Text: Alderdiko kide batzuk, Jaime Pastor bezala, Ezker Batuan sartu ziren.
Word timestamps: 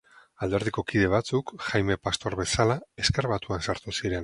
Alderdiko 0.45 0.83
kide 0.91 1.09
batzuk, 1.11 1.53
Jaime 1.67 1.99
Pastor 2.07 2.37
bezala, 2.41 2.81
Ezker 3.07 3.31
Batuan 3.37 3.65
sartu 3.71 3.99
ziren. 3.99 4.19